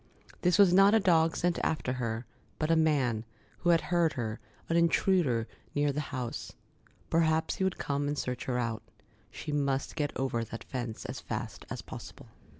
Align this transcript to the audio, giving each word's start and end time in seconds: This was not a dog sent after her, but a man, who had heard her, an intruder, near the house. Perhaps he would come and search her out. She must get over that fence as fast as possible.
This 0.41 0.57
was 0.57 0.73
not 0.73 0.95
a 0.95 0.99
dog 0.99 1.35
sent 1.37 1.59
after 1.63 1.93
her, 1.93 2.25
but 2.57 2.71
a 2.71 2.75
man, 2.75 3.23
who 3.59 3.69
had 3.69 3.81
heard 3.81 4.13
her, 4.13 4.39
an 4.67 4.75
intruder, 4.75 5.47
near 5.75 5.91
the 5.91 6.01
house. 6.09 6.53
Perhaps 7.11 7.57
he 7.57 7.63
would 7.63 7.77
come 7.77 8.07
and 8.07 8.17
search 8.17 8.45
her 8.45 8.57
out. 8.57 8.81
She 9.29 9.51
must 9.51 9.95
get 9.95 10.11
over 10.15 10.43
that 10.43 10.63
fence 10.63 11.05
as 11.05 11.19
fast 11.19 11.67
as 11.69 11.83
possible. 11.83 12.29